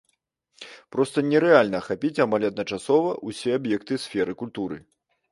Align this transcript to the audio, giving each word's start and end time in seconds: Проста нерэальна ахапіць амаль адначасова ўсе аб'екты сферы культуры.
Проста 0.93 1.17
нерэальна 1.33 1.75
ахапіць 1.83 2.21
амаль 2.25 2.45
адначасова 2.49 3.11
ўсе 3.33 3.49
аб'екты 3.59 3.99
сферы 4.05 4.33
культуры. 4.41 4.77